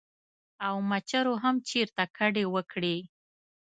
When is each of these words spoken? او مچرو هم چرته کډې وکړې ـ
او 0.67 0.75
مچرو 0.89 1.33
هم 1.43 1.55
چرته 1.69 2.03
کډې 2.17 2.43
وکړې 2.55 2.95
ـ 3.05 3.07